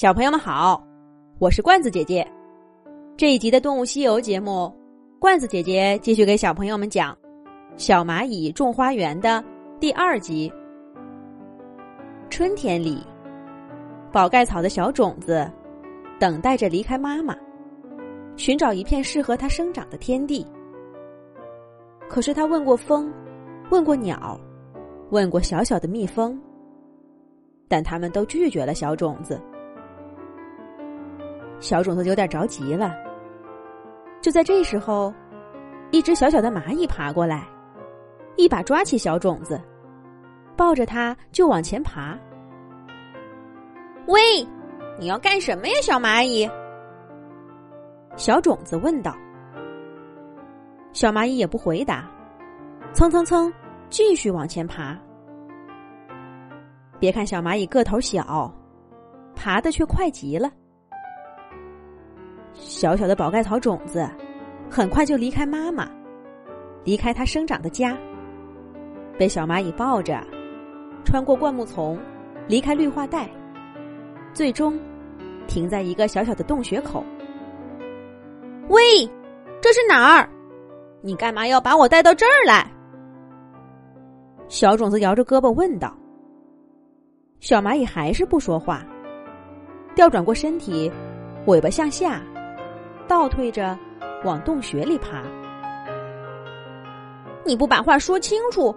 [0.00, 0.82] 小朋友们好，
[1.38, 2.26] 我是罐子姐姐。
[3.18, 4.74] 这一集的《动物西游》节目，
[5.18, 7.12] 罐子姐姐继续给小朋友们讲
[7.76, 9.44] 《小蚂蚁种花园》的
[9.78, 10.50] 第二集。
[12.30, 13.06] 春天里，
[14.10, 15.46] 宝盖草的小种子
[16.18, 17.36] 等待着离开妈妈，
[18.36, 20.46] 寻找一片适合它生长的天地。
[22.08, 23.12] 可是，他问过风，
[23.70, 24.40] 问过鸟，
[25.10, 26.40] 问过小小的蜜蜂，
[27.68, 29.38] 但他们都拒绝了小种子。
[31.60, 32.94] 小种子有点着急了。
[34.20, 35.12] 就在这时候，
[35.90, 37.46] 一只小小的蚂蚁爬过来，
[38.36, 39.60] 一把抓起小种子，
[40.56, 42.18] 抱着它就往前爬。
[44.06, 44.20] 喂，
[44.98, 46.50] 你要干什么呀，小蚂蚁？
[48.16, 49.14] 小种子问道。
[50.92, 52.10] 小蚂蚁也不回答，
[52.92, 53.52] 蹭蹭蹭，
[53.88, 54.98] 继续往前爬。
[56.98, 58.52] 别看小蚂蚁个头小，
[59.34, 60.50] 爬的却快极了。
[62.54, 64.08] 小小的宝盖草种子，
[64.70, 65.88] 很快就离开妈妈，
[66.84, 67.96] 离开它生长的家，
[69.18, 70.20] 被小蚂蚁抱着，
[71.04, 71.98] 穿过灌木丛，
[72.46, 73.28] 离开绿化带，
[74.32, 74.78] 最终
[75.46, 77.04] 停在一个小小的洞穴口。
[78.68, 78.80] 喂，
[79.60, 80.28] 这是哪儿？
[81.02, 82.70] 你干嘛要把我带到这儿来？
[84.48, 85.96] 小种子摇着胳膊问道。
[87.40, 88.84] 小蚂蚁还是不说话，
[89.94, 90.92] 调转过身体，
[91.46, 92.20] 尾巴向下。
[93.10, 93.76] 倒退着
[94.24, 95.24] 往洞穴里爬。
[97.44, 98.72] 你不把话说清楚，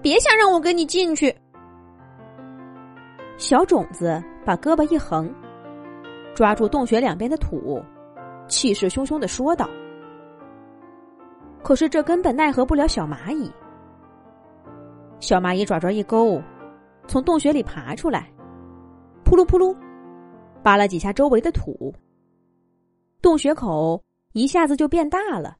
[0.00, 1.34] 别想让我跟你进去。
[3.36, 5.28] 小种子把胳膊一横，
[6.36, 7.82] 抓住洞穴两边的土，
[8.46, 9.68] 气势汹汹的说道
[11.60, 13.50] ：“可是这根本奈何不了小蚂蚁。”
[15.18, 16.40] 小蚂蚁爪爪一勾，
[17.08, 18.30] 从洞穴里爬出来，
[19.24, 19.76] 扑噜扑噜，
[20.62, 21.92] 扒了几下周围的土。
[23.24, 25.56] 洞穴口一下子就变大了，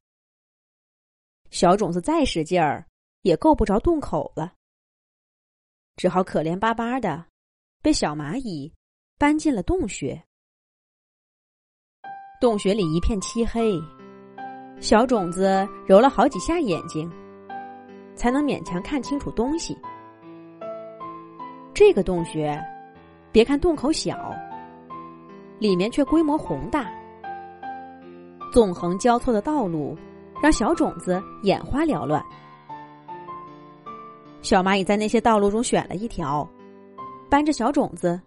[1.49, 2.85] 小种子再使劲儿
[3.23, 4.53] 也够不着洞口了，
[5.95, 7.25] 只好可怜巴巴的
[7.81, 8.71] 被小蚂蚁
[9.17, 10.23] 搬进了洞穴。
[12.39, 13.73] 洞穴里一片漆黑，
[14.79, 17.11] 小种子揉了好几下眼睛，
[18.15, 19.75] 才能勉强看清楚东西。
[21.73, 22.63] 这个洞穴，
[23.31, 24.31] 别看洞口小，
[25.57, 26.87] 里面却规模宏大。
[28.55, 29.97] 纵横交错的道路，
[30.41, 32.23] 让小种子眼花缭乱。
[34.41, 36.49] 小蚂蚁在那些道路中选了一条，
[37.29, 38.17] 搬着小种子，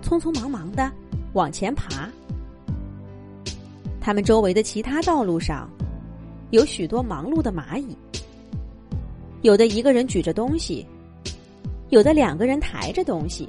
[0.00, 0.88] 匆匆忙忙的
[1.32, 2.08] 往前爬。
[4.00, 5.68] 他们周围的其他道路上，
[6.50, 7.98] 有许多忙碌的蚂蚁，
[9.42, 10.86] 有的一个人举着东西，
[11.88, 13.48] 有的两个人抬着东西，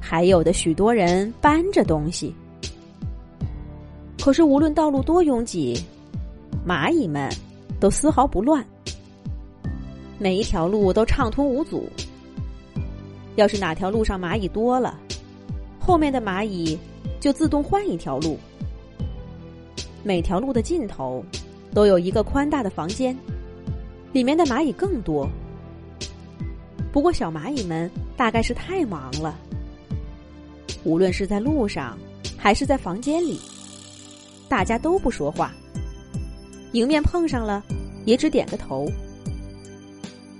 [0.00, 2.34] 还有的许多人搬着东西。
[4.22, 5.84] 可是，无论道路多拥挤，
[6.64, 7.28] 蚂蚁们
[7.80, 8.64] 都丝毫不乱，
[10.16, 11.88] 每一条路都畅通无阻。
[13.34, 14.96] 要是哪条路上蚂蚁多了，
[15.80, 16.78] 后面的蚂蚁
[17.18, 18.38] 就自动换一条路。
[20.04, 21.24] 每条路的尽头
[21.74, 23.18] 都有一个宽大的房间，
[24.12, 25.28] 里面的蚂蚁更多。
[26.92, 29.36] 不过，小蚂蚁们大概是太忙了，
[30.84, 31.98] 无论是在路上
[32.38, 33.40] 还是在房间里。
[34.52, 35.50] 大家都不说话，
[36.72, 37.64] 迎面碰上了，
[38.04, 38.86] 也只点个头。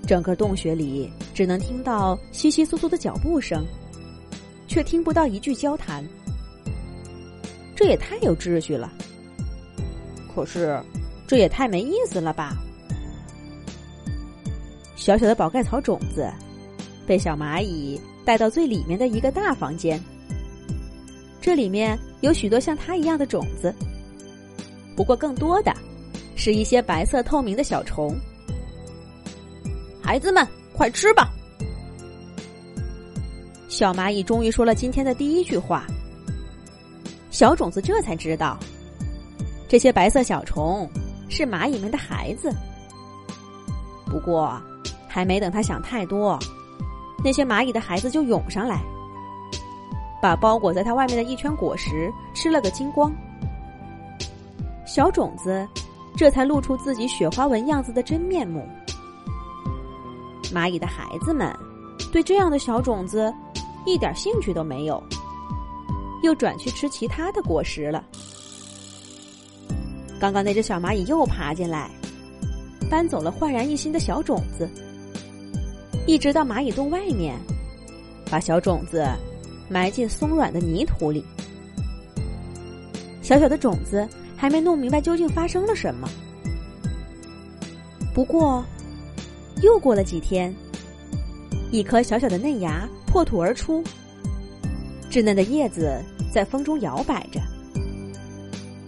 [0.05, 3.65] 整个洞穴里只能听到稀稀疏疏的脚步声，
[4.67, 6.05] 却听不到一句交谈。
[7.75, 8.93] 这也太有秩序了，
[10.35, 10.79] 可是
[11.25, 12.55] 这也太没意思了吧？
[14.95, 16.31] 小小的宝盖草种子
[17.07, 19.99] 被小蚂蚁带到最里面的一个大房间，
[21.41, 23.73] 这里面有许多像它一样的种子。
[24.95, 25.73] 不过，更多的
[26.35, 28.15] 是一些白色透明的小虫。
[30.01, 31.29] 孩子们，快吃吧！
[33.67, 35.85] 小蚂蚁终于说了今天的第一句话。
[37.31, 38.57] 小种子这才知道，
[39.67, 40.87] 这些白色小虫
[41.29, 42.53] 是蚂蚁们的孩子。
[44.05, 44.61] 不过，
[45.07, 46.37] 还没等他想太多，
[47.23, 48.79] 那些蚂蚁的孩子就涌上来，
[50.21, 53.11] 把包裹在它外面的一圈果实吃了个精光。
[54.85, 55.67] 小种子
[56.15, 58.67] 这才露出自己雪花纹样子的真面目。
[60.53, 61.51] 蚂蚁的孩子们
[62.11, 63.33] 对这样的小种子
[63.85, 65.01] 一点兴趣都没有，
[66.21, 68.03] 又转去吃其他的果实了。
[70.19, 71.89] 刚刚那只小蚂蚁又爬进来，
[72.89, 74.69] 搬走了焕然一新的小种子，
[76.05, 77.35] 一直到蚂蚁洞外面，
[78.29, 79.05] 把小种子
[79.69, 81.25] 埋进松软的泥土里。
[83.21, 86.09] 小小的种子还没弄明白究竟发生了什么。
[88.13, 88.63] 不过，
[89.61, 90.53] 又过了几天，
[91.71, 93.83] 一颗小小的嫩芽破土而出，
[95.09, 97.41] 稚嫩的叶子在风中摇摆着。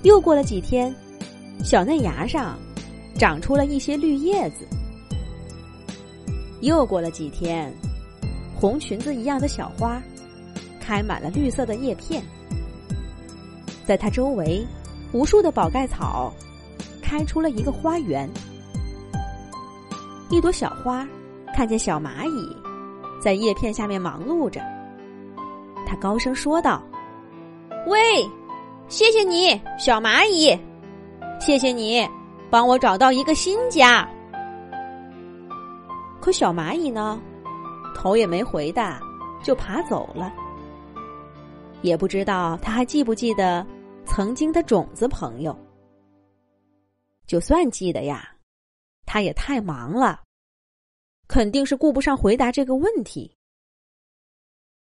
[0.04, 0.94] 又过了几天，
[1.64, 2.60] 小嫩芽上
[3.18, 4.68] 长出了一些绿叶子。
[6.62, 7.74] 又过了几天，
[8.56, 10.02] 红裙子一样的小花
[10.80, 12.22] 开满了绿色的叶片。
[13.86, 14.66] 在它周围，
[15.12, 16.34] 无数的宝盖草
[17.02, 18.30] 开出了一个花园。
[20.30, 21.08] 一朵小花
[21.54, 22.56] 看见小蚂蚁
[23.22, 24.60] 在叶片下面忙碌着，
[25.86, 26.82] 它高声说道
[27.88, 28.30] ：“喂，
[28.88, 30.58] 谢谢你，小蚂蚁，
[31.40, 32.08] 谢谢你
[32.50, 34.08] 帮我找到一个新家。”
[36.20, 37.22] 可小蚂蚁呢，
[37.96, 39.00] 头也没回的
[39.44, 40.34] 就爬走了。
[41.82, 43.66] 也不知道他还记不记得。
[44.16, 45.54] 曾经的种子朋友，
[47.28, 48.34] 就算记得呀，
[49.06, 50.24] 他也太忙了，
[51.28, 53.36] 肯定是顾不上回答这个问题。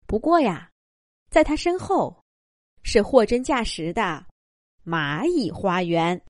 [0.08, 0.68] 不过呀，
[1.30, 2.20] 在他身后，
[2.82, 4.26] 是货真价实的
[4.84, 6.20] 蚂蚁花园。